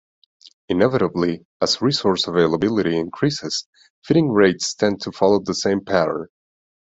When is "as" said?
1.61-1.79